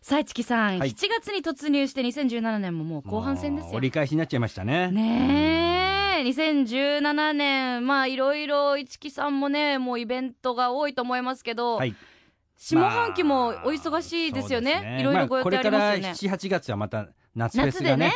[0.00, 0.90] さあ、市木さん、はい。
[0.90, 3.72] 7月に突入して2017年ももう後半戦ですよ。
[3.74, 3.88] 折。
[3.88, 4.90] り返しになっちゃいましたね。
[4.90, 11.94] ねえ、2017年、まあ、いろいろ市木さんもね、もうイベントが多いと思いますけど、はい。
[12.56, 14.74] 下半期もお忙しいですよね。
[14.74, 15.94] まあいろいろご予定ありますよね。
[15.94, 18.06] これから7、8月はまた夏フェスがね。
[18.08, 18.12] ね。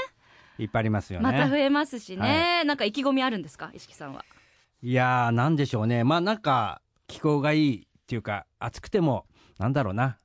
[0.59, 1.23] いっぱいありますよね。
[1.25, 4.25] また増えますしね、なんか意気込みあるんですか、石木さんは。
[4.83, 6.05] いやーなんでしょうね。
[6.05, 9.27] まあなんか気候がいいっていうか暑くても
[9.59, 10.19] なんだろうな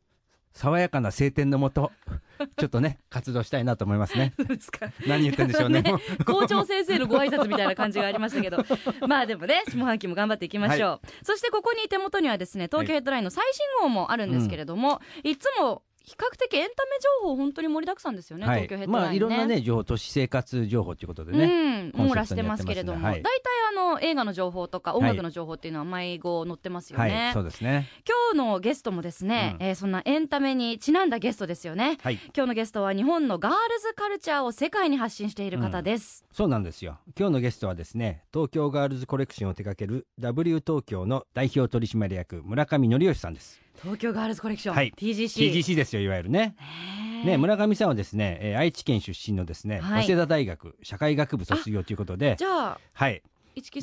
[0.53, 1.91] 爽やかな晴天のもと
[2.57, 4.33] ちょっとね活動したいなと思いますね。
[4.39, 4.91] そうですか。
[5.07, 5.81] 何言ってんでしょうね。
[5.87, 8.65] もう校長先生のご挨拶みたいな感じがありましたけど。
[9.07, 18.61] まあでもね下半期も頑張っていきましょう、そしてここに手元にはですね東京ヘッドラインの最新号もあるんですけれども、い、つも比較的エンタメ情報本当に盛りだくさんですよね、はい。
[18.63, 27.33] 東京ヘッドラインね、まあいろんなね情報都市生活情報ということでね、うん、網羅してますけれども、やってますね大体あの映画の情報とか音楽の情報っていうのは毎号載ってますよね、はい。
[27.33, 27.87] そうですね。
[28.07, 29.65] 今日のゲストもですね、うん。
[29.67, 31.99] えーそんなエンタメにちなんだゲストですよね。
[32.01, 32.15] はい。
[32.35, 36.97] 今日のゲストは日本のガールズカルチャーを世界に発信している方です、そうなんですよ。
[37.17, 44.93] 今日のゲストはですね東京ガールズコレクションを手掛ける W 東京の代表取締役村上則義さんです東京ガールズコレクション、はい。
[44.95, 46.55] TGC, TGC ですよいわゆるね。
[47.25, 50.03] ね村上さんはですね、えー愛知県出身のですね、はい。
[50.03, 53.23] 早稲田大学社会学部卒業ということでじゃあはい。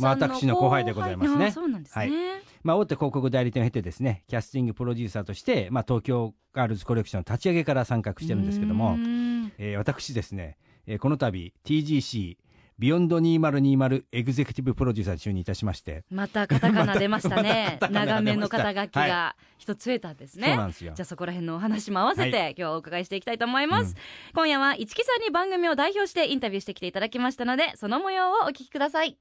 [0.00, 1.50] まあ私の後輩でございますね。
[1.50, 2.42] そうなんですね、はい。
[2.62, 9.52] まあ、大手広告代理店を経てですねキャスティングプロデューサーとして、まあ、東京ガールズコレクションの立ち上げから参画してるんですけどうもー、ん。
[9.58, 12.36] えー私ですね、えーこの度 TGC
[12.78, 17.78] beyond 2020エグゼクティブプロデューサーに就任いたしまして、またカタカナ出ましたね。
[17.80, 20.92] またカタカナ長めの肩書きが一つ増えたんですそうね、なんですよ。
[20.94, 23.94] じゃあそこら辺のお話も合わせて、は今日はお伺いしていきたいと思います、うん。
[24.34, 29.16] 今夜は一木さんに番組を代表してインタビューしてきていただきましたのでその模様をお聞きください。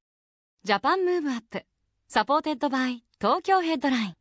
[0.65, 4.15] JAPAN MOVE UP。supported by 東京ヘッドライン。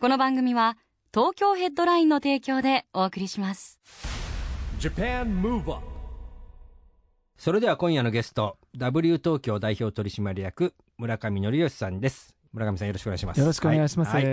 [0.00, 0.78] この番組は
[1.12, 3.78] 東京ヘッドラインの提供でお送りします。
[4.80, 5.91] JAPAN MOVE UP
[7.42, 12.36] それでは今夜のゲスト W 東京代表取締役村上則義さんです。
[12.52, 13.40] 村上さんよろしくお願いします。
[13.40, 14.12] よろしくお願いします。
[14.12, 14.24] はい。
[14.24, 14.32] はい。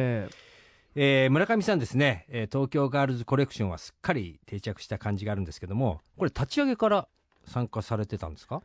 [0.93, 7.07] えー村上さんですね、えー東京ガールズコレクションはすっかり定着した感じがあるんですけどもこれ立ち上げから
[7.47, 8.61] 参加されてたんですか、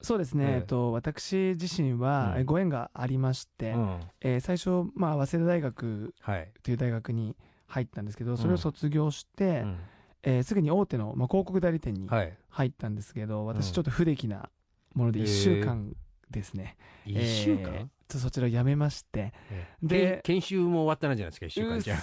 [0.00, 4.00] そうですね、えええっと、私自身はご縁がありまして、うん。
[4.20, 6.48] えー最初、まあ、早稲田大学はい。
[6.62, 7.34] という大学に
[7.66, 9.78] 入ったんですけど、それを卒業して、うん
[10.22, 13.46] えーすぐに大手の、まあ、広告代理店にはい、入ったんですけど、うん。
[13.46, 14.50] 私ちょっと不出来な
[14.94, 15.94] ものでへえ1週間
[16.30, 16.76] ですね、
[17.06, 19.32] 1週間、えーとそちらを辞めまして、
[19.82, 21.96] でで研修も終わってないじゃないですか1週間じゃ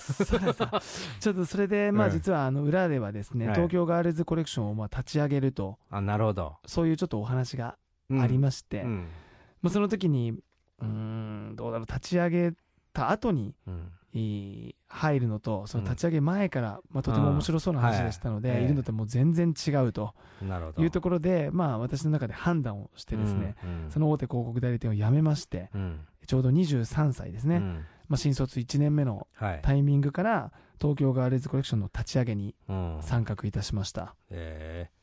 [1.20, 2.14] ちょっとそれで、まあ、うん。
[2.14, 3.56] 実はあの裏ではですね、はい。
[3.56, 7.78] 東京ガールズコレクションをまあ立ち上げると、あなるほど、そういうちょっとお話が
[8.10, 9.08] うんありまして、うん。
[9.62, 12.54] もうその時にうーんどうだろう立ち上げ
[12.94, 13.92] た後にうん。
[14.14, 18.66] えー入るのとその立ち上げ前から、まあ、とても面白そうな話でしたので、はい。
[18.66, 20.14] い、るのともう全然違うと。
[20.78, 23.84] いうところで、まあ、私の中で判断をしてですね、うん。
[23.86, 26.00] うんその大手広告代理店を辞めましてうん。
[26.26, 27.86] ちょうど23歳ですね、うん。
[28.08, 32.98] まあ、新卒1年目のはい、タイミングから東京ガールズコレクションの立ち上げにうん。
[33.02, 34.90] 参画いたしました、え。
[34.94, 34.98] ー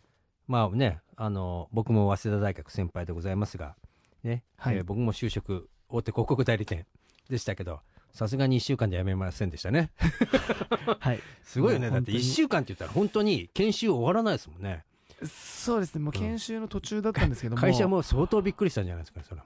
[0.47, 3.77] まあねあの僕も早稲田大学先輩でございますが、
[4.23, 4.77] ねはい。
[4.77, 6.87] えー僕も就職大手広告代理店
[7.29, 7.81] でしたけど
[8.15, 9.91] さすがに1週間で辞めませんでしたね。
[11.01, 11.91] はい、すごいよね。
[11.91, 12.19] だってもう本当に。
[12.19, 14.85] 1週間って言ったら本当に研修終わらないですもんね。
[15.27, 16.01] そうですね。
[16.01, 19.41] もう研修の途中だったんですけども、会社も相当びっくりしたんじゃないですかそれ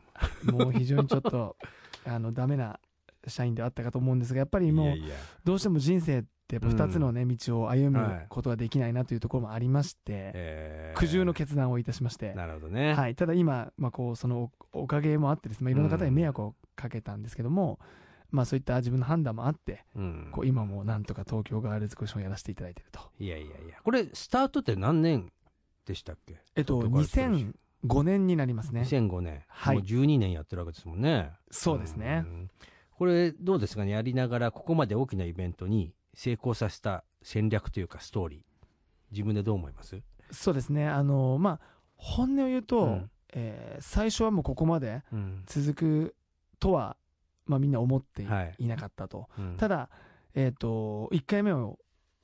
[0.53, 1.57] ももう非常にちょっと
[2.05, 2.79] あのダメな
[3.27, 4.97] 社員であったかと思うんですがやっぱりもう
[5.45, 17.79] どうしても人生ってやっぱ2つのね、道を歩はいむことはできないなというところもありまして、えー苦渋の決断をいたしまして、なるほどね、はい、ただ今、まあ、こうそのおおかげもあってですね、まあ、いろんな方に迷惑をかけたんですけども、
[18.31, 20.29] まあ、そういった自分の判断もあってうん。
[20.33, 23.01] こう今もなんとか東京ガールズコレクションをやらせていただいていると。
[23.19, 23.77] いやいやいや。
[23.83, 25.33] これスタートって何年
[25.87, 26.37] でしたっけ？
[26.57, 27.55] えっと、東京ガールズコレクション。
[27.85, 28.83] 2005年になりますね。
[28.83, 29.77] 2005年、はい。
[29.77, 31.31] もう12年やってるわけですもんね。
[31.51, 32.19] そうですね。
[32.19, 32.51] ん。
[32.91, 33.93] これどうですかね？
[33.93, 38.41] やりながらここまで大きなイベントに成功させた戦略というかストーリー。
[39.13, 40.03] 自分でどう思います？
[40.33, 40.87] そうですね。
[40.89, 41.61] あの、まあ、
[41.97, 43.11] 本音を言うと、うん。
[43.33, 45.43] えー最初はもうここまでうん。
[45.47, 46.15] 続く
[46.59, 46.97] とは、
[47.49, 48.67] まあ、みんな思ってい,、はい。
[48.67, 49.29] なかったと。
[49.39, 49.57] うん。
[49.57, 49.91] ただ、
[50.35, 51.79] えー、と1回目を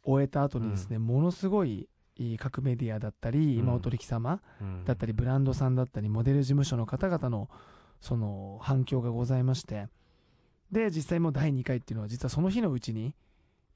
[0.05, 3.67] 終えた後にですね、ものすごいい各メディアだったり、うん。
[3.67, 4.85] まあお取引様うん。
[4.85, 7.49] だったりブランドさんだったりモデル事務所の方々の
[8.01, 9.89] その反響がございまして
[10.71, 13.15] で実際もう第2回っていうのは実はその日のうちに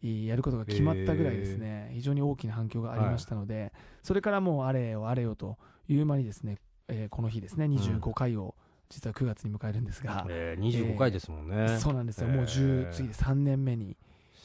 [0.03, 3.73] いやることが決まったぐらいですね非常に大きな反響がありましたので、
[4.05, 5.59] それからもうあれよあれよと
[5.89, 8.55] いう間にですね、えーこの日ですね25回を
[8.88, 12.29] 実は9月に迎えるんですが、えー、25回ですもんね、そうなんですよ。
[12.29, 13.96] もうへ10ー次で3年目に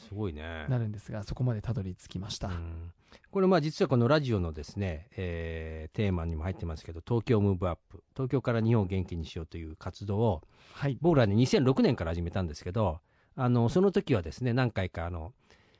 [0.08, 0.66] すごいね。
[0.68, 2.92] なるんですがそこまでたどり着きました、うん。
[3.30, 10.42] これまあ実はこのラジオのですね、えーテーマにも入ってますけど東京ムーブアップ東京から日本を元気にしようという活動を
[10.74, 10.98] はい。
[11.00, 13.00] 僕らね2006年から始めたんですけど
[13.36, 15.32] あのその時はですね何回かあの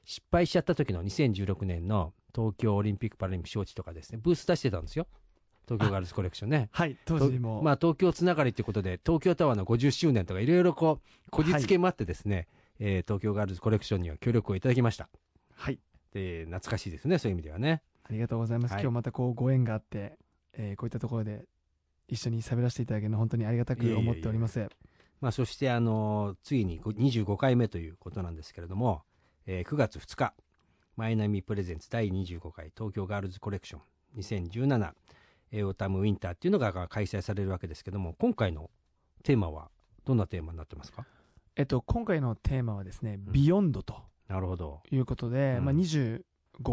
[0.05, 5.07] 失敗しちゃった時の2016年の東京オリンピック・パラリンピック招致とかですねブース出してたんですよ
[5.69, 6.69] 東京ガールズコレクションね。
[6.73, 15.09] はい当時も、まあ、東京つながりということで東京タワーの50周年とかいろいろこうこじつけもあってですね、えー東京ガールズコレクションには協力をいただきました。
[15.55, 15.79] はい。
[16.13, 17.83] で懐かしいですねそういう意味ではね。
[18.05, 18.83] ありがとうございます、はい。
[18.83, 20.19] 今日またこうご縁があって、
[20.53, 21.45] えーこういったところで
[22.09, 24.69] 一緒に喋らせていただけるの本当にありがたく思っております。
[25.21, 29.03] まあ、そして、あのついにご25回目ということなんですけれども、
[29.47, 30.35] えー9月2日、
[30.97, 33.81] マイナミプレゼンツ第25回東京ガールズコレクション
[34.19, 34.95] 2017、えー
[35.63, 38.71] オータムウィンターっていうのが開催されるわけですけども、今回の
[39.23, 39.71] テーマは、
[40.05, 41.07] どんなテーマになってますか？
[41.57, 43.33] えっと今回のテーマはですね、ん。
[43.33, 43.95] ビヨンドと
[44.29, 44.83] なるほど。
[44.91, 45.65] いうことで、うん。
[45.67, 46.23] まあ、25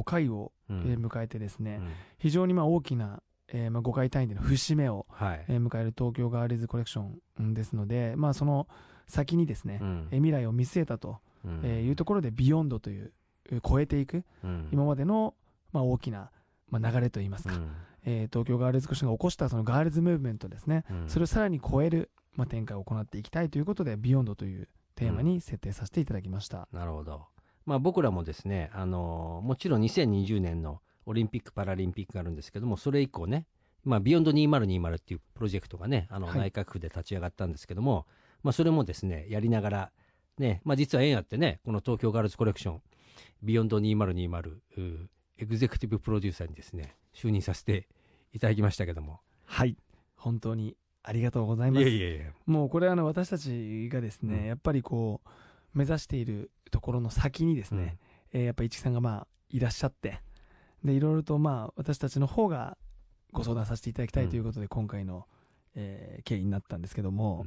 [0.03, 1.89] 回を、迎えてですね、うん。
[2.17, 5.45] 非常にまあ大きな、えーまあ、5回単位での節目を、はい。
[5.47, 7.03] えー迎える東京ガールズコレクショ
[7.41, 8.67] ンですので、まあ、その
[9.07, 10.07] 先にですね、うん。
[10.11, 11.61] えー未来を見据えたと、うん。
[11.63, 13.13] えーいうところで Beyond という
[13.51, 14.69] えー超えていくうん。
[14.71, 15.35] 今までの、
[15.73, 16.31] まあ、大きな、
[16.69, 17.71] まあ、流れといいますか、うん
[18.05, 26.67] えー東京ガールズコレクションが起こしたそのガールズムーブメントですね、うんそれをさらに超える、まあ、展開を行っていきたいということで、 Beyond というテーマに設定させていただきました。
[26.71, 27.25] なるほど。
[27.65, 33.45] まあ僕らもですね、あのーもちろん2020年のオリンピック・パラリンピックがあるんですけども、それ以降ね、
[33.83, 38.05] まあ Beyond 2020っていうプロジェクトがね、あのはい内閣府で立ち上がったんですけども、
[38.43, 39.91] まあそれもですね、やりながら、
[40.37, 42.81] ね、まあ実は縁あってね、この東京ガールズコレクション、
[43.43, 45.07] ビヨンド2020、うー
[45.37, 47.87] エグゼクティブプロデューサーにですね、就任させて
[48.33, 49.19] いただきましたけども。
[49.45, 49.77] はい。
[50.15, 51.87] 本当にありがとうございます。
[51.87, 52.25] いやいや。
[52.45, 55.29] もうこれあの私たちがですね、うんやっぱりこう、
[55.73, 57.97] 目指しているところの先にですね、
[58.33, 60.21] えーやっぱ市木さんがまあいらっしゃって、
[60.83, 62.77] で、いろいろとまあ私たちの方が
[63.31, 65.25] ご相談させていただきたいということで、今回の、
[65.75, 67.45] えー経緯になったんですけども、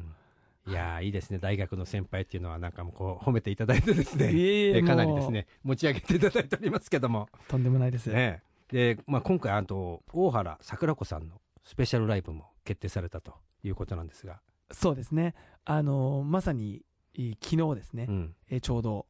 [0.67, 8.07] いやーいいですね大学の先輩っていうのはなんかもうこう褒めていただいてですねいえいええかなりですね持ち上げていただいておりますけどもとんでもないです。
[8.07, 8.43] ね
[8.75, 14.41] で、まあ、今回あと大原桜子さんのスペシャルライブも決定されたということなんですが、
[14.73, 15.37] そうですね。
[15.65, 16.83] あのーまさに、
[17.15, 18.35] いい昨日ですね、うん。
[18.51, 19.07] えーちょうど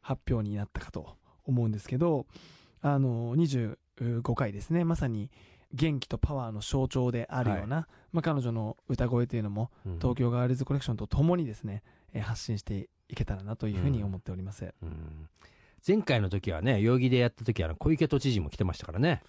[0.00, 2.26] 発表になったかと思うんですけど、
[2.82, 3.76] あのー
[4.22, 5.28] 25回ですね、まさに
[5.74, 9.98] 元気とパワーの象徴であるような、まあ、彼女の歌声というのも、うん。
[9.98, 11.82] 東京ガールズコレクションとともにですね、
[12.12, 14.72] えー発信していけたらなというふうに思っております。
[14.82, 15.28] うん
[15.86, 19.22] 前回の時はね代々木でやった時はあの小池都知事も来てましたからね、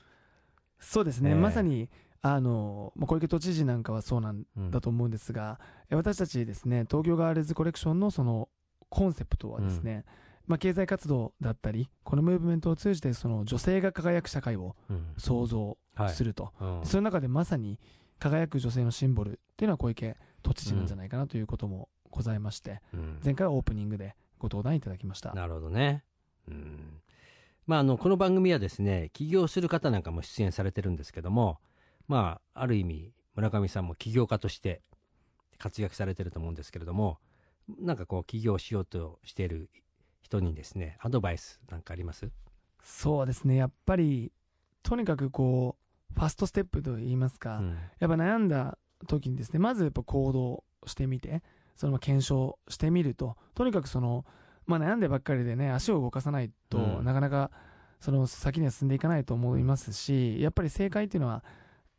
[0.79, 1.35] そうですね、ええ。
[1.35, 1.89] まさに、
[2.21, 5.59] あのーまあ、小池都知事なんかはそうなんうんだと思うんですが、
[5.89, 8.49] え私たちですね、東京ガールズコレクションのその
[8.89, 10.05] コンセプトはですね、
[10.47, 15.13] まあ、経済活動だったり、このムーブメントを通じてその女性が輝く社会をうん。
[15.17, 16.09] 創造はい。
[16.13, 16.81] すると、うん。
[16.83, 17.79] その中でまさに
[18.19, 23.19] 輝く女性のシンボルっていうのは小池都知事なんじゃないかなということもございまして、うん。
[23.23, 25.33] 前回はオープニングでご登壇いただきました。
[25.33, 26.03] なるほどね。
[26.47, 27.01] うん。
[27.67, 31.59] まあ、あの、この番組はですね、起業する方なんかも出演されてるんですけども、
[32.07, 34.81] まあ、ある意味、村上さんも起業家として
[35.57, 37.19] 活躍されてると思うんですけれども、
[37.79, 39.69] なんかこう、起業しようとしている
[40.21, 42.29] 人にですね、アドバイスなんかあります？
[42.83, 44.31] そうですね、やっぱり、
[44.83, 45.77] とにかくこ
[46.09, 47.77] う、ファストステップといいますか、うん。
[47.99, 51.43] やっぱ悩んだ時にですね、まずやっぱ行動してみて、
[51.77, 54.25] その検証してみると、とにかくその、
[54.71, 57.05] まあ悩んでばっかりでね、足を動かさないと、うん。
[57.05, 57.51] なかなか
[57.99, 61.43] その先には進んでいかないと思いますし、やっぱり正解っていうのは、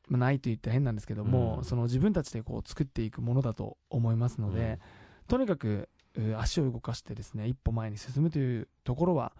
[0.09, 1.65] まあないと言ったら変なんですけども、うん。
[1.65, 4.81] その自分たちでこう作っていくものだと思いますので、
[5.29, 9.33] とにかくう足を動かしてですね、一歩前に進むというところは、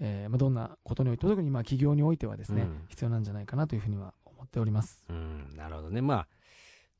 [0.00, 2.84] えーまあ、どんなことにおいて、特にまあ企業においてはですね、うん。
[2.88, 5.04] 必要なんじゃないかなというふうには思っております。
[5.08, 6.02] うん、なるほどね。
[6.02, 6.28] まあ、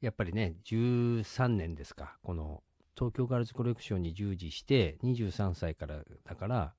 [0.00, 2.62] やっぱりね、13年ですか、この
[2.96, 6.74] 東京ガールズコレクションに従事して、23歳からだから、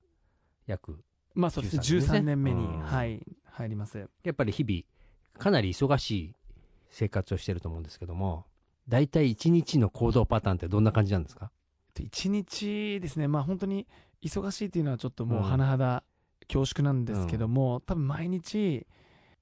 [0.66, 0.98] 約
[1.34, 2.80] まあそうですね、13 13年目に、うん。
[2.80, 3.98] はい、入ります。
[3.98, 4.82] やっぱり日々、
[5.38, 6.34] かなり忙しい
[6.88, 8.46] 生活をしてると思うんですけども、
[8.88, 11.50] 大体一日の行動パターンってどんな感じなんですか？
[11.94, 13.86] で一日ですね、まあ本当に
[14.22, 15.52] 忙しいっていうのはちょっともううん。
[15.52, 16.04] 甚だ
[16.48, 18.86] 恐縮なんですけども、多分毎日、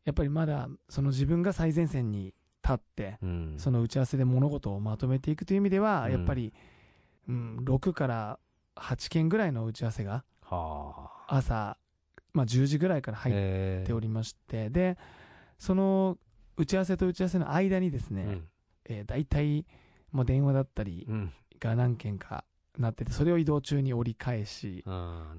[0.04, 3.54] やっぱりまだその自分が最前線に立って、うん。
[3.59, 6.12] その打ち合わせで物事をまとめていくという意味では、うん。
[6.12, 6.54] やっぱり、
[7.28, 8.38] うん、6から
[8.76, 11.37] 8件ぐらいの打ち合わせがはあ。
[11.37, 11.76] 朝、
[12.33, 13.35] まあ、10時ぐらいから入っ
[13.85, 14.97] ておりまして、で
[15.59, 16.18] その
[16.56, 18.49] 打ち合わせと打ち合わせの間にですね、うん。
[18.87, 19.66] えー大体
[20.12, 21.33] もう電話だったりうん。
[21.61, 22.44] が何件か
[22.78, 24.85] なっててそれを移動中に折り返し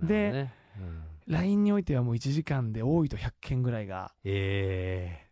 [0.01, 1.03] でうん。
[1.27, 5.24] LINE においてはもう1時間で多いと100件ぐらいがえ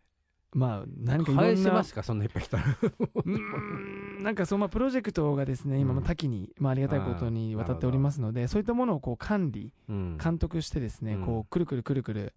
[0.53, 2.63] まあえ何かいろんな返せますかそんないっぱい来たら。
[4.21, 5.95] なんかそう、まあ、プロジェクトがですね、今うん。
[5.97, 10.17] も多岐に、まあ、ありがたいことにあー渡っておりますので、そういったものをこう管理、うん。
[10.17, 11.25] 監督してですね、うん。
[11.25, 12.33] こうくるくるくるくる、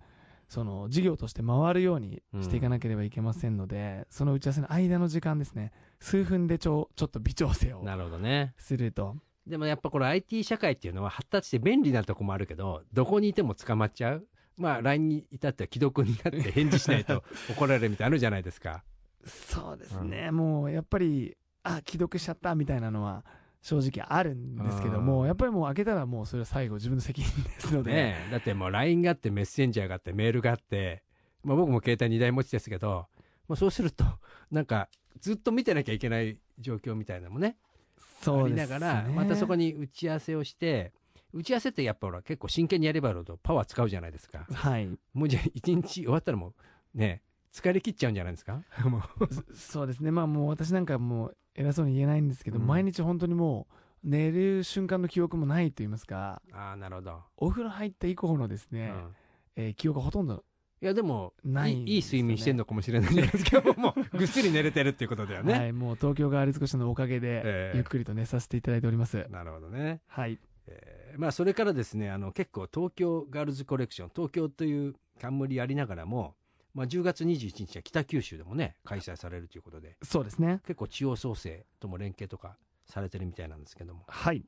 [0.49, 8.54] その事業として回るようにしていかなければいけませんので、その打ち合わせの間の時間ですね、数分でちょちょっと微調整をなるほどね。
[8.58, 9.16] すると。
[9.46, 18.84] でもやっぱこれ IT 社会っていうのは発達して便利なとこもあるけどどこにいても捕まっちゃうまあ LINE に至っては既読になって返事しないと 怒られるみたいなのあるじゃないですか。
[19.25, 23.25] そうですね、もうやっぱり、あ既読しちゃったみたいなのは
[23.60, 28.30] 正直あるんですけどうも、んやっぱりもう開けたらもうそれは最後自分の責任ですので、ねえ。
[28.30, 31.02] だってもう LINE があってメッセンジャーがあってメールがあって、
[31.42, 33.06] まあ、僕も携帯2台持ちですけど、
[33.48, 34.04] まあ、そうすると
[34.52, 34.88] なんか
[35.20, 38.62] ずっと見てなきゃいけない状況みたいなのもねありそうですね。
[38.62, 40.92] ながら、またそこに打ち合わせをして
[41.37, 44.47] 打ち合わせってやっぱほら結構真剣にやればやるほどパワー使うじゃないですか。
[44.52, 46.55] はい、もうじゃあ一日終わったらも
[46.95, 48.62] うね疲れ切っちゃうんじゃないですか？
[48.85, 52.66] もうそそうですね、まあもう私なんかもう偉そうに言えないんですけど、うん。
[52.66, 53.66] 毎日本当にも
[54.05, 59.16] う寝る瞬間の記憶もないと言いますか、ああなるほど、お風呂入った以降のですね、うん。
[59.57, 60.45] えー記憶がほとんど、
[60.83, 67.43] いやでもないんいい睡眠してんのかもしれないじゃないですか もうぐっすり寝れてるっていうことだよね、はい、もう東京ガールズコシのおかげで、え
[67.75, 67.76] え。
[67.76, 69.26] ゆっくりと寝させていただいております。
[69.31, 70.02] なるほどね。
[70.07, 76.35] はい、えーまあそれからですねあの結構東京ガールズコレクション東京という冠ありながらも、
[76.75, 80.61] まあ、10月21日は北九州でもね開催されるということでそうですね。
[80.66, 82.56] 結構地方創生とも連携とか
[82.87, 84.44] されてるみたいなんですけどもはい。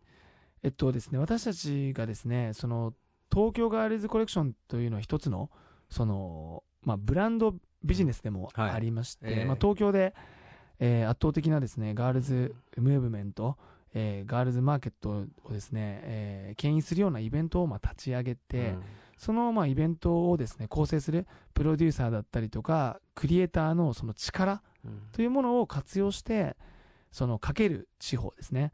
[0.62, 2.94] えっとですね、私たちがですね、その、
[3.32, 5.50] 東京ガールズコレクションというのは一つの、
[5.88, 10.14] その、まあ、ブランドビジネスでもはいありまして、ええまあ、東京で、
[10.80, 13.56] えー圧倒的なですね、ガールズムーブメント、
[13.98, 18.82] えーガールズマーケットをですね、えー牽引するようなイベントをまあ立ち上げて、うん。
[19.16, 25.02] そのまあイベントをですね、構成するプロデューサーだったりとか、クリエイターのその力うん。
[25.12, 26.56] というものを活用して、
[27.10, 28.72] そのかける地方ですね。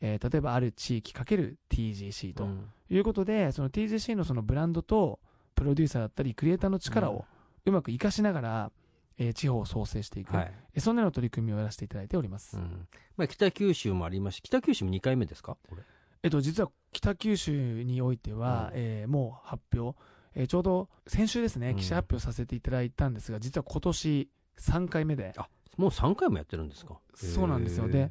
[0.00, 2.66] えー例えばある地域かける TGC とうん。
[2.90, 5.18] いうことで、その TGC のそのブランドと
[5.54, 7.24] プロデューサーだったりクリエイターの力を
[7.64, 8.72] うまく活かしながら、
[9.18, 10.52] えー地方を創生していく、はい。
[10.74, 12.56] えーそんなような取り組みをやらせていただいております。
[12.56, 12.86] うん。
[13.16, 15.56] まあ、北九州もありまして北九州も2回目ですか？
[15.68, 15.82] これ。
[16.22, 18.80] えっと、実は北九州においては、うん。
[18.80, 19.98] えーもう発表、
[20.34, 21.76] えーちょうど先週ですね、うん。
[21.76, 26.98] 記者発表させていただいたんですが、実は今年3回目で、あもう3回もやってるんですか？
[27.14, 27.88] そうなんですよ。
[27.88, 28.10] で、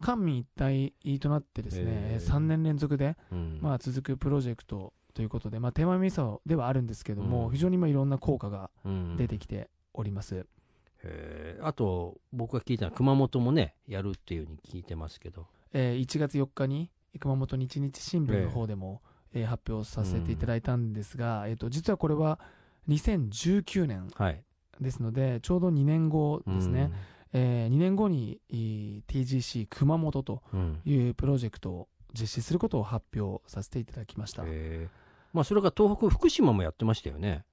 [0.00, 2.26] 官民一体となってですね、へー。
[2.26, 3.58] 3年連続で、うん。
[3.62, 7.52] まあ、続くプロジェクトということで、まあ、手前味噌ではあるんですけども、うん。
[7.52, 9.16] 非常にまあいろんな効果がうん。
[9.16, 10.46] 出てきております。
[11.62, 15.46] あと僕が聞いたのは熊本もねやるっていうふうに聞いてますけど。
[15.72, 19.46] えー1月4日に熊本日日新聞の方でも、えー。
[19.46, 22.40] 発表させていただいたんですが、えー、と実はこれは
[22.88, 24.42] 2019年はい。
[24.80, 26.92] ですのでちょうど2年後ですね、
[27.32, 30.80] え2年後にえー TGC 熊本とうんうん。
[30.84, 31.88] いうプロジェクトを
[32.18, 34.42] 実施することを発表させていただきました。
[34.44, 35.06] へー。
[35.32, 37.44] まあそれが東北福島もやってましたよね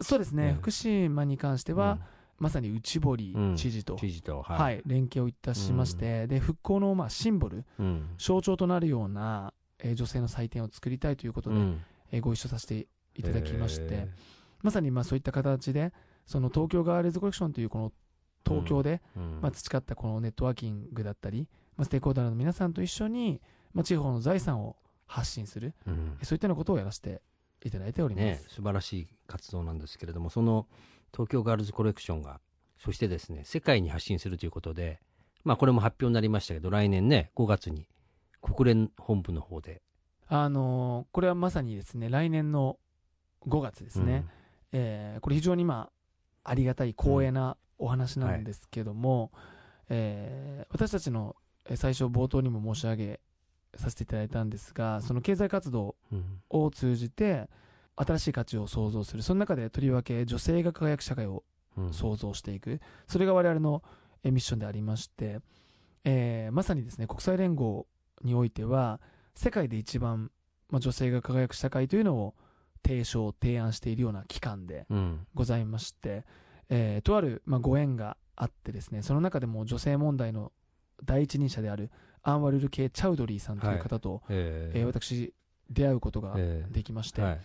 [0.00, 1.98] そうですね、ね福島に関しては、
[2.38, 4.82] まさに内堀知事と、うん知事とはい。
[4.86, 8.10] 連携をいたしまして、で復興のまあシンボル、うん。
[8.16, 11.80] 象徴となるような、えー女性の祭典を作りたいということで、うん。
[12.12, 14.08] えーご一緒させていただきまして、へ
[14.62, 15.92] まさにまあそういった形で、
[16.26, 17.92] その東京ガールズコレクションというこの
[18.46, 19.02] 東京で、
[19.40, 23.40] まあ、培ったこのネットワーキングだったり、まあ、ステークホルダーの皆さんと一緒に、
[23.74, 24.76] まあ、地方の財産を
[25.06, 26.18] 発信する、うん。
[26.22, 27.20] そういったようなことをやらせて
[27.64, 28.24] いただいております。
[28.24, 30.66] ね、素晴らしい活動なんですけれどもその
[31.12, 32.40] 東京ガールズコレクションが
[32.78, 35.00] そしてですね世界に発信するということで、
[35.44, 37.88] まあ、これも発表になりましたけど来年ね5月に
[38.40, 39.82] 国連本部の方で。
[40.28, 42.78] あのーこれはまさにですね、来年の
[43.46, 44.26] 5月ですね、
[44.72, 45.90] えーこれ非常にま
[46.44, 49.32] あありがたい光栄なお話なんですけども、
[49.88, 51.34] えー私たちの
[51.64, 53.20] えー最初冒頭にも申し上げ
[53.76, 56.24] させていただいたんですがその経済活動うん。
[56.50, 57.48] を通じて
[57.96, 59.22] 新しい価値を創造する。
[59.22, 61.44] その中でとりわけ女性が輝く社会を
[61.76, 61.92] うん。
[61.92, 62.80] 創造していく。
[63.06, 63.82] それが我々の
[64.24, 65.40] えーミッションでありまして、
[66.04, 67.86] えーまさにですね国際連合
[68.24, 69.00] においては
[69.34, 70.30] 世界で一番、
[70.70, 72.34] まあ、女性が輝く社会というのを
[72.84, 75.26] 提唱提案しているような機関でうん。
[75.34, 76.24] ございまして、
[76.68, 80.52] えーとある、まあ、ご縁があってですねその中でも女性問題の
[81.04, 81.90] 第一人者である
[82.22, 85.32] アンワルル・ケイ・チャウドリーさんという方と、ええー私
[85.70, 87.40] 出会うことがえできまして、はい。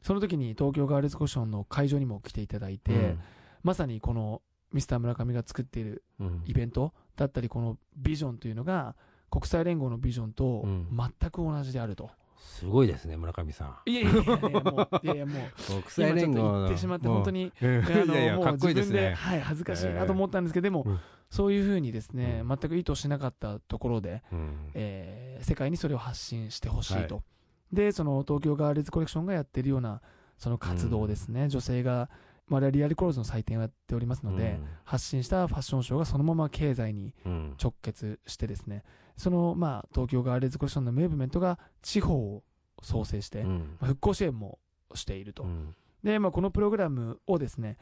[0.00, 3.20] その時に東京ガールズコションの会場にも来ていただいて、うん。
[3.64, 4.40] まさにこの
[4.72, 6.42] ミスター村上が作っているうん。
[6.46, 8.94] イベントだったりこのビジョンというのが
[9.30, 10.88] 国際連合のビジョンとうん。
[10.96, 13.90] 全く同じであると、すごいですね村上さん。
[13.90, 19.14] いやいやいやもういやいやもう 国際連合の言ってしまって本当にあの もう自分で、ね。
[19.14, 21.00] はい、恥ずかしいなと思ったんですけど、でも、うん。
[21.28, 22.48] そういうふうにですね、うん。
[22.48, 24.70] 全く意図しなかったところで、うん。
[24.74, 27.22] えー世界にそれを発信してほしいと、は
[27.70, 30.00] でその東京ガールズコレクションがやってるような
[30.38, 32.08] その活動ですね、女性が、
[32.48, 37.56] 我々リアルコローズの祭典をやっておりますので、発信したファッションショーがそのまま経済にうん。
[37.62, 38.82] 直結してですね
[39.16, 42.42] その、まあ、東京ガールズコレクションのムーブメントが地方を
[42.82, 43.76] 創生して、まうん。
[43.80, 44.58] あ復興支援も
[44.94, 45.74] していると、うん。
[46.02, 47.76] で、まあ、このプログラムをですね、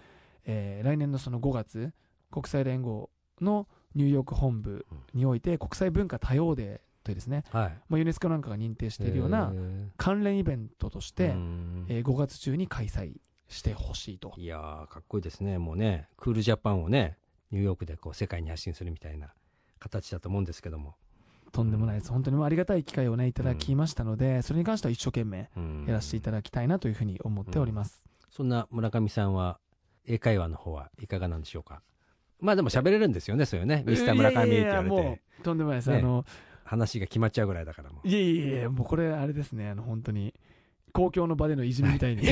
[0.45, 1.93] えー来年のその5月
[2.31, 3.11] 国際連合
[3.41, 7.79] のニューヨーク本部において国際文化多様デーというですね、はい。
[7.88, 11.87] まあ、ユネスコなんかが認定しているようなえ関連イベントとしーて、うん。
[11.88, 13.17] えー5月中に開催
[13.49, 14.33] してほしいと。
[14.37, 15.59] いやーかっこいいですね。
[15.59, 17.19] もうねクールジャパンをね
[17.50, 19.33] ニューヨークでこう世界に発信するみたいな
[19.79, 20.97] 形だと思うんですけども、
[21.54, 22.11] とんでもないです。
[22.11, 25.84] 本当にもうありがたい機会をねいただきましたので、それに関しては一生懸命うん。
[25.87, 29.61] やらせていただきたいなというふうに思っております、そんな村上さんは
[30.04, 31.80] 英会話の方はいかがなんでしょうか？
[32.40, 35.99] まあでも喋れるんですよねそういうねミスター村上って言われいやいやいやもてうとんでもないです、ね。
[35.99, 36.25] あの
[36.64, 38.08] 話が決まっちゃうぐらいだからもう。
[38.08, 39.68] いやいやいやもうこれあれですね。
[39.68, 40.34] あの本当に
[40.92, 42.23] 公共の場でのいじめみたいに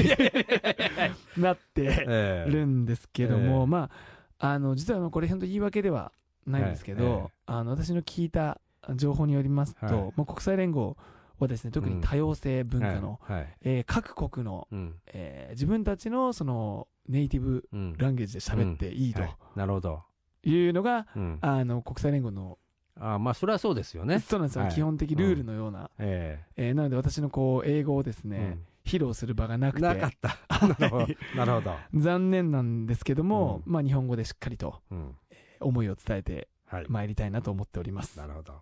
[1.38, 3.90] なってええるんですけどえも、えま
[4.38, 6.12] ああの実はこれ本当言い訳では
[6.46, 7.20] ないんですけど、はい。
[7.20, 7.30] ええ。
[7.46, 8.60] あの私の聞いた
[8.96, 10.12] 情報によりますと、はい。
[10.16, 10.96] まあ、国際連合
[11.38, 13.40] はですね特に多様性文化の、はい。
[13.40, 13.56] はい。
[13.62, 14.94] えー各国の、うん。
[15.06, 17.94] えー自分たちのそのネイティブうん。
[17.98, 19.36] ランゲージで喋っていいとはい。
[19.56, 20.02] なるほど、
[20.44, 22.58] いうのが、うん、あの国際連合の、
[23.00, 24.20] あまあそれはそうですよね。
[24.20, 24.74] そうなんですよ、はい。
[24.74, 26.70] 基本的ルールのような、ええ。
[26.70, 29.82] ーなので私のこう英語をですえね、披露する場がなくて。
[29.82, 30.36] なかった。
[30.66, 35.16] なるほどなるほど、残念なんですけども、うまあ、日本語でしっかりとうん。
[35.60, 36.86] 思いを伝えてはい。
[36.88, 38.18] まいりたいなと思っております。
[38.18, 38.54] なるほど。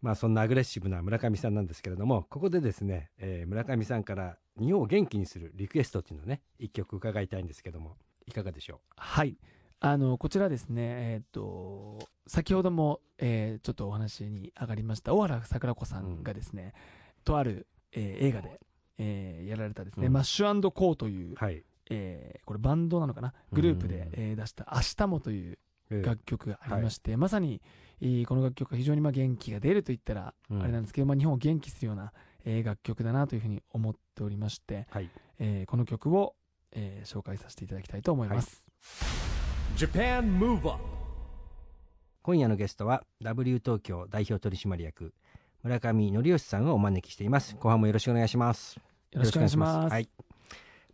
[0.00, 9.36] まあそんなアグレッシブな村上さんなんですけれども、ここでですね、えー村上さんから日本を元気にするリクエストっていうのをね、一曲伺いたいんですけども、いかがでしょはい。
[9.80, 16.74] あの、こちらですね、えーっと、先ほども、えーちょっとお話に上がりました、小原桜子さんがですね、
[17.24, 18.60] とある、えー映画で、
[18.98, 21.34] えーやられたですね、うんマッシュコーという、う。
[21.36, 21.64] はい。
[21.90, 23.32] えーこれバンドなのかな？
[23.52, 25.58] グループで、うんえー出した明日もというえー
[25.90, 27.60] 楽曲がありまして、まさに、
[28.00, 32.12] えーこの楽曲が非常にまあ元気が出ると言ったら、うんあれなんですけど、まあ、日本を元気するような、
[32.44, 35.10] えー楽曲だなというふうに思っておりまして、はい。
[35.38, 36.34] えーこの曲を、
[36.72, 38.64] えー紹介させていただきたいと思います。
[39.76, 40.82] Japan Move Up
[42.22, 45.14] 今夜のゲストは W 東京代表取締役
[45.62, 47.56] 村上則義さんをお招きしています。
[47.56, 48.76] 後半もよろしくお願いします。
[49.12, 49.92] よろしくお願いします。
[49.92, 50.08] はい。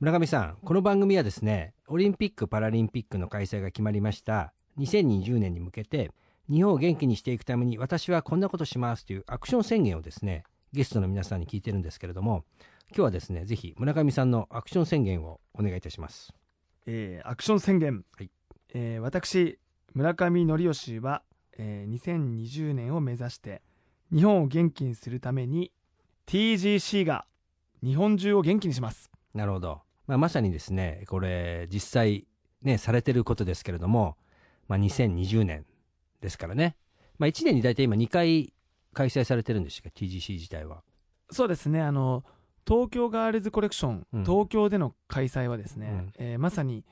[0.01, 6.11] 村上さん、この番組はですね、オリンピック・パラリンピックの開催が決まりました2020年に向けて、
[6.51, 12.45] 日本を元気にしていくために私はこんなことしますというアクション宣言をですね、ゲストの皆さんに聞いてるんですけれども、
[12.91, 16.33] 今日はですね、ぜひ村上さんのアクション宣言をお願いいたします。
[16.87, 18.31] えーアクション宣言、はい
[18.75, 19.59] えー私
[19.95, 21.23] 村上則義は、
[21.57, 23.63] えー2020年を目指して
[24.13, 25.73] 日本を元気にするために
[26.27, 27.27] TGC が
[27.83, 29.83] 日本中を元気にしますなるほど。
[30.07, 32.27] まあ、まさにですね、これ、実際、
[32.63, 34.17] ね、されてることですけれども、
[34.69, 35.65] まあ、2020年
[36.21, 36.77] ですからね。
[37.19, 38.53] まあ、1年に大体今2回
[38.93, 40.83] 開催されてるんですか、TGC 自体は。
[41.31, 41.81] そうですね。
[41.83, 42.25] あの
[42.67, 44.25] 東京ガールズコレクション、うん。
[44.25, 46.13] 東京での開催はですね、うん。
[46.17, 46.85] えーまさに、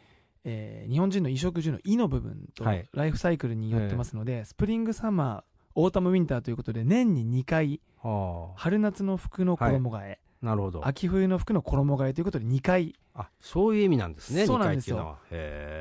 [0.44, 2.88] えー日本人の衣食住の「衣」の部分とはい。
[2.92, 10.86] ライフサイクルによってますので、スプリングサマーオータムウィンターということで年に2回は春夏の服の衣替え、あ、なるほど。
[10.86, 12.94] 秋冬の服の衣替えということで2回。
[13.14, 15.18] あ、そういう意味なんですね、2そうなんですよ。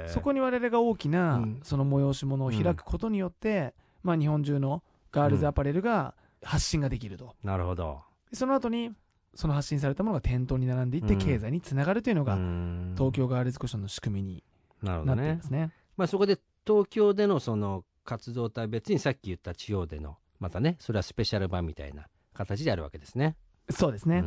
[0.07, 1.59] そこに我々が大きな、うん。
[1.63, 8.01] その催し物を開くことによって、まあ、日本中のガールズアパレルが発信ができると、なるほど。
[8.33, 8.91] その後に
[9.33, 11.19] その発信されたものが店頭に並んでいってうん。
[11.19, 14.43] 経済につながるというのが、東東京ガールズコションの仕組みに
[14.83, 15.71] なっていますね。
[15.97, 23.35] まあ、そこで東京でのその活動とは別にさっき言った地方での、またね、それはスペシャル版みたいな形であるわけですね。
[23.71, 24.23] そうですね、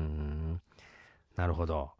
[1.36, 1.90] なるほど。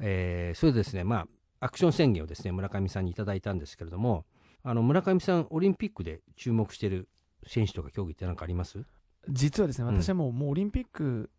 [0.00, 1.26] えーそれでですね、ま
[1.60, 4.24] あ、アクション宣言をですね、村上さんにいただいたんですけれども、
[4.62, 7.08] あの、村上さん、オリンピックで注目している
[7.46, 8.84] 選手とか競技って何かあります？
[9.28, 10.02] 実はですねうん。
[10.02, 11.30] 私はもう,、もうオリンピック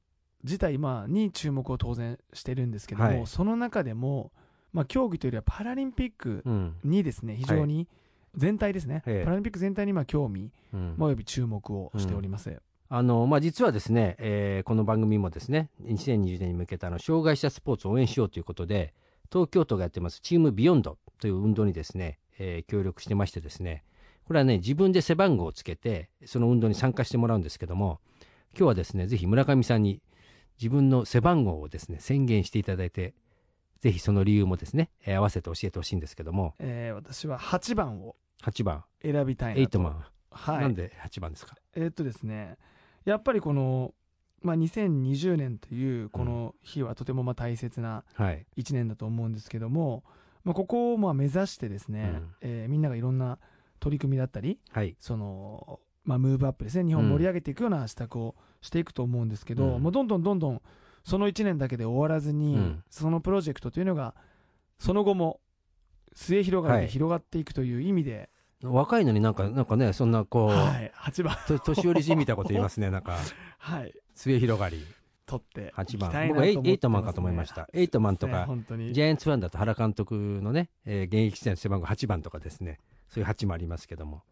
[0.43, 3.28] 自体、まあ、に注目を当然してるんですけども、はい。
[3.28, 4.32] その中でも
[4.72, 6.76] まあ、競技というよりはパラリンピックうん。
[6.84, 7.88] にですね、非常に
[8.36, 9.24] 全体ですね、ええ。
[9.24, 10.95] パラリンピック全体にまあ興味、うん。
[10.98, 12.62] まあおよび注目をしております。
[12.89, 18.93] あの、まあ、実はですね、えーこの番組もですね、2020年に向けたあの障害者スポーツを応援しようということで、
[19.32, 23.84] 東京都がやってますチームビヨンドという運動にですね、えー協力してましてですね、
[24.25, 27.99] これはね、自分で背番号をつけて、その運動に参加してもらうんですけども、
[28.58, 30.02] 今日はですね、ぜひ村上さんに
[30.60, 33.13] 自分の背番号をですね、宣言していただいて、
[33.82, 39.60] ぜひその理由もですね、えー合わせて教えてほしいんですけども、えー私は8番を8番、選びたいなと。
[39.62, 40.62] エイトマン、はい。
[40.62, 41.56] なんで8番ですか？
[41.75, 42.58] えーっとですね、
[43.10, 43.93] やっぱりこの、
[44.41, 48.45] まあ、2020年というこの日はとてもまあ大切なはい。
[48.58, 50.04] 1年だと思うんですけども、
[50.43, 52.32] まあ、ここをまあ目指してですね、うん。
[52.41, 53.39] えーみんながいろんな
[53.80, 54.95] 取り組みだったり、はい。
[55.00, 59.84] その、まあ、ムーブアップですね、日本を盛り上げていくような施策をしていくと思うんですけど、うん。
[59.84, 60.62] もうどんどんどんどん
[61.04, 62.84] その1年だけで終わらずに、うん。
[62.89, 64.15] そのプロジェクトというのが、
[64.78, 65.39] その後も
[66.13, 66.86] 末広がりはい。
[66.86, 68.30] で広がっていくという意味で、
[68.63, 73.17] 若いのになんか、なんかね、そんなこう、はい、8番、と年寄りじみたこと言いますね、 なんか、
[73.58, 74.86] はい、末広がり、
[75.26, 76.28] 取って8いき番。
[76.28, 84.24] 僕はエイトマンかと思いました、エイトマンとねか、ジャイアンツファンだと原監督のね、えー現役時代の背番号8番とかですね、そういう8もありますけども、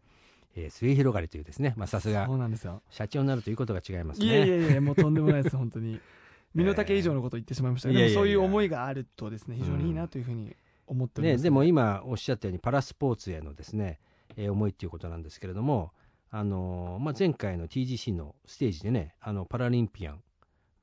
[0.54, 2.82] えー末広がりというですね、まあ、さすがそうなんですよ。
[2.90, 4.26] 社長になるということが違いますね。
[4.26, 6.00] いやいやいや、もうとんでもないです、本当に。
[6.54, 7.88] 身の丈以上のことを言ってしまいました。
[7.88, 10.54] けど、そういう思いがあるとですね、非常にいいなというふうに
[10.86, 14.00] 思っております、ね、でも今おっしゃったようにパラスポーツへのですね、
[14.36, 15.92] えー思いっていうことなんですけれども、
[16.30, 20.22] あのーまあ、前回の TGC のステージでねあのパラリンピアン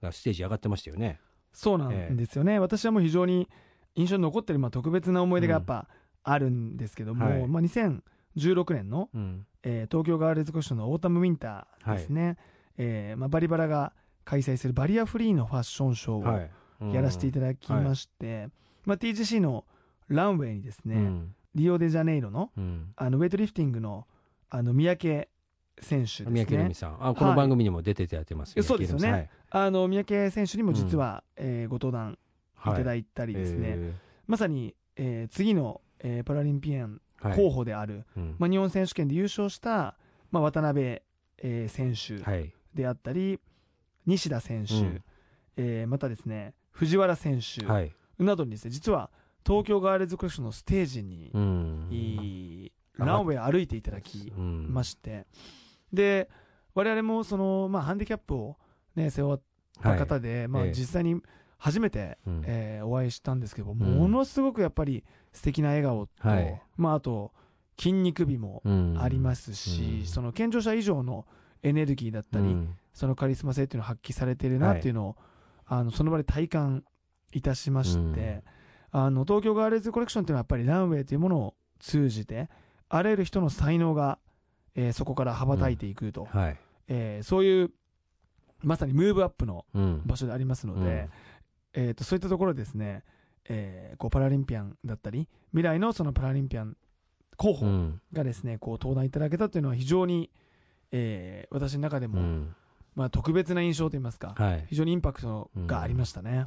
[0.01, 1.19] がステージ上がってましたよね。
[1.53, 3.47] そうなんですよね、私はもう非常に
[3.95, 5.87] 印象に残ってる、まあ、特別な思い出がやっぱ
[6.23, 7.47] あるんですけども、うんはい。
[7.47, 9.45] まあ、2016年の、うん。
[9.63, 12.37] えー東京ガールズコッションのオータムウィンターですね、
[12.77, 13.93] えーまあ、バリバラが
[14.25, 16.51] 開催するバリアフリーのファッションショーをはい。
[16.93, 18.49] やらせていただきまして、
[18.83, 19.63] まあ、TGC の
[20.09, 22.93] ランウェイにですね、うんリオデジャネイロのうん。
[22.95, 24.05] あのウェイトリフティングの
[24.49, 25.27] あの三宅
[25.81, 26.31] 選手ですね。
[26.31, 26.97] 三宅留美さん。
[27.07, 29.09] あこの番組にも出ていただいてます、えそうですよね。
[29.09, 32.17] 三宅あの三宅選手にも実は、えーご登壇
[32.65, 32.69] い。
[32.69, 33.93] ただいいたりですね、え
[34.27, 37.37] まさに、えー次の、えーパラリンピアンーはい。
[37.37, 38.35] 候補である、うん。
[38.37, 39.95] まあ、日本選手権で優勝した、
[40.31, 42.51] まあ、渡辺、えー選手はい。
[42.73, 43.39] であったり、
[44.05, 45.03] 西田選手、うん。
[45.57, 47.93] えーまたですね藤原選手はい。
[48.19, 49.09] などにですね実は
[49.45, 51.87] 東京ガールズコレクションのステージに、うん。
[51.91, 55.27] いいうんランウェイ歩いていただきうんまして、
[55.91, 56.29] で
[56.73, 58.57] 我々もその、まあ、ハンディキャップを、
[58.95, 59.39] ね、背負っ
[59.81, 60.71] た方で、まあ、ええ。
[60.71, 61.21] 実際に
[61.57, 62.43] 初めて、うん。
[62.45, 63.77] えーお会いしたんですけど、ん。
[63.77, 65.03] ものすごくやっぱり
[65.33, 66.61] 素敵な笑顔と、はい。
[66.77, 67.33] まあ、あと
[67.77, 68.97] 筋肉美もうん。
[68.99, 70.05] ありますし、うん。
[70.05, 71.25] その健常者以上の
[71.63, 72.75] エネルギーだったり、うん。
[72.93, 75.15] そのカリスマ性っていうのを発揮されているなっていうのを、
[75.65, 76.83] あのその場で体感
[77.33, 78.43] いたしまして、
[78.97, 82.49] あの東京ガールズコレクションっていうのはやっぱりランウェイというものを通じて
[82.87, 84.19] あらゆる人の才能が、
[84.73, 86.57] えーそこから羽ばたいていくと、はい。
[86.87, 87.71] えーそういう
[88.63, 90.01] まさにムーブアップのうん。
[90.05, 91.09] 場所でありますので、
[91.73, 93.03] えー、とそういったところでですね、
[93.49, 96.77] えーこうパラリンピアンだったり未来のそのパラリンピアン
[97.35, 98.01] 候補うん。
[98.13, 100.31] がですね、こう登壇いただけたというのは非常に、
[100.93, 102.55] えー私の中でも、うん。
[102.95, 104.65] まあ、特別な印象といいますか、はい。
[104.69, 106.45] 非常にインパクトがありましたね。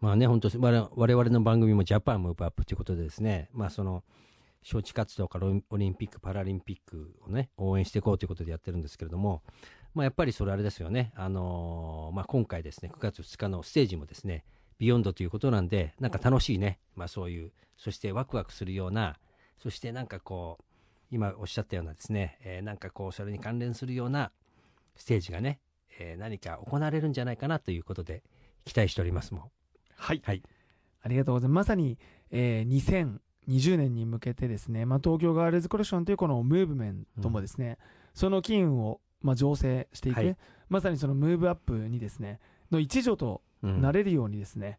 [0.00, 4.04] まあね、本当我、我々の番組もジャパンムーブアップということでですね、まあその、
[4.62, 9.42] 招致活動からオリンピック・パラリンピックをね、応援していこうということでやってるんですけれども、
[9.94, 14.44] まあやっぱりそれあれですよね、あのーまあ今回ですね、9月2日のステージもですね、
[14.78, 19.18] ビヨンドということなんで、なんか楽しいね、まあそういう、そしてワクワクするような、
[19.60, 20.64] そしてなんかこう、
[21.10, 24.30] 今おっしゃったようなですね、えーなんかこう、それに関連するような
[24.94, 25.60] ステージがね、
[25.98, 28.22] えー何か行われるんじゃないかなということで、
[28.64, 29.34] 期待しております。
[29.34, 29.57] もん。
[29.98, 30.42] はい、はい。
[31.02, 31.68] ありがとうございます。
[31.68, 31.98] まさに、
[32.30, 37.78] えー2020年に向けてですね、まあ、東京ガールズコレクションというこのムーブメントもですね、
[38.14, 40.36] その機運を、まあ、醸成していく、はい
[40.68, 44.78] まさにそのムーブアップにですね、の一助とうんなれるようにですね、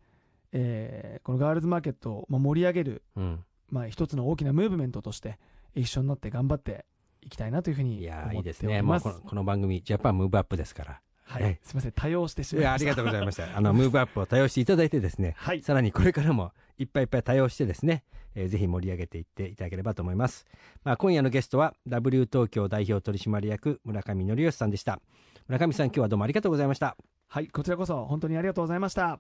[0.52, 5.40] えーこのガールズマーケットをまあ盛り上げる、うんまあ、一つの大きなムーブメントとして
[5.76, 6.86] 一緒になって頑張って
[7.22, 8.82] いきたいなというふういに思ってですね。
[8.82, 9.08] もおります。
[9.10, 11.02] うこのこの番組、ジャパンムーブアップですから。
[11.30, 12.86] はい、はいすみません、多用してしまいました。
[12.86, 13.56] りがとうございました。
[13.56, 20.48] あの、ムーブアップを多用していただいてですね、はい、さらにこれからもいっぱいいっぱい多用してですね、えーぜひ盛り上げていっていただければと思います。
[20.84, 25.02] まあ、今夜のゲストは、W 東京代表取締役、村上則義さんでした。
[25.48, 26.98] 村上さん、今日はどうもありがとうございました。
[27.28, 29.20] はい、こちらこそ本当にありがとうございました。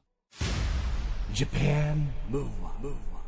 [1.32, 3.19] Japan Move Up,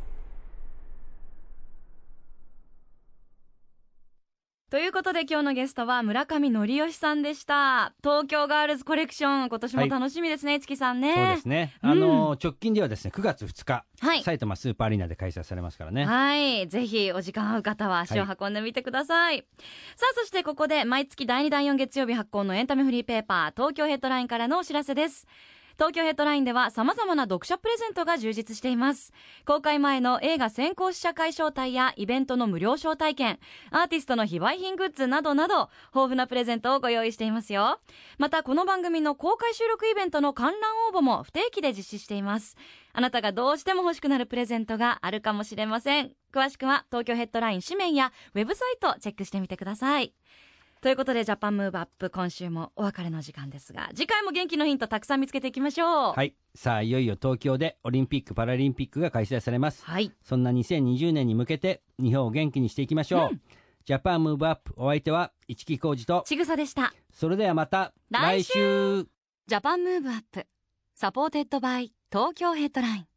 [4.71, 11.73] ということで今日のゲストは村上則義さんでした東京ガールズコレクション今年も楽しみですね、月さんねそうですね。
[11.84, 16.05] うんあの、直近ではですね、9月2日、はい埼玉スーパーアリーナで開催されますからね。
[16.05, 16.69] はい。
[16.69, 19.39] ぜひ、お時間合う方は足を運んでみてください。
[19.97, 25.27] さあ、そしてここで、毎月第2、第4月曜日発行のエンタメフリーペーパー、東京ヘッドラインからのお知らせです。
[25.73, 29.13] 東京ヘッドラインでは様々な読者プレゼントが充実しています。
[29.45, 33.39] 公開前の映画先行試写会招待やイベントの無料招待券、
[33.71, 37.79] アーティストの非売品グッズなどなど、豊富なプレゼントをご用意していますよ。
[38.17, 42.57] また、この番組の公開収録イベントの観覧応募も不定期で実施しています。
[42.93, 46.12] あなたがどうしても欲しくなるプレゼントがあるかもしれません。
[46.34, 50.13] 詳しくは東京ヘッドライン紙面やウェブサイトチェックしてみてください。
[50.82, 56.13] ということで、ジャパンムーブアップ、今週もお別れの時間ですが、次回も元気のヒントたくさん見つけていきましょう。
[56.13, 56.36] はい。
[56.56, 59.86] さあ、いよいよ東京でオリンピック・パラリンピックが開催されます。
[59.86, 60.12] はい。
[60.24, 63.39] そんな2020年に向けて、日本を元気にしていきましょう。
[63.86, 66.91] ジャパンムーブアップ、お相手は市木浩二と、ちぐさでした。
[67.13, 69.08] それではまた来週週
[69.47, 73.08] JAPAN MOVE UP、supported by 東京ヘッドライン。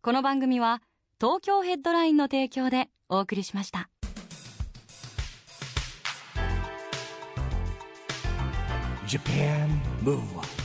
[0.00, 0.80] この番組は
[1.20, 3.90] 東京ヘッドラインの提供でお送りしました。
[9.12, 9.68] Japan
[10.00, 10.61] Move